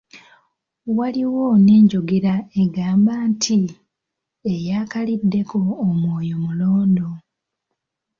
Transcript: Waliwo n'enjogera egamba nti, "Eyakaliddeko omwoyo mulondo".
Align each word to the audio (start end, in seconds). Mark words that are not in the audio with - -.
Waliwo 0.97 1.43
n'enjogera 1.65 2.33
egamba 2.61 3.13
nti, 3.31 3.59
"Eyakaliddeko 4.53 5.57
omwoyo 5.87 6.35
mulondo". 6.45 7.09